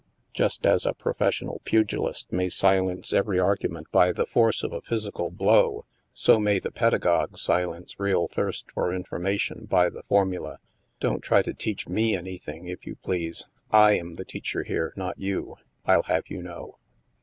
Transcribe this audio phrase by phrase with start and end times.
[0.33, 4.21] Just as a pro fessional pugilist may silence every argument by the \ 50 THE
[4.23, 8.91] MASK force of a physical blow, so may the pedagogue si lence real thirst for
[8.91, 10.57] information by the formula,"
[11.01, 13.47] Don't try to teach me anything, if you please.
[13.69, 15.57] / am the teacher here, not you.
[15.83, 16.79] 111 have you know."